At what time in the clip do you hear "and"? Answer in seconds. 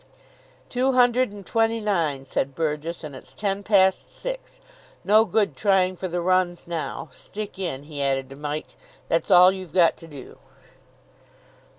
1.31-1.45, 3.03-3.15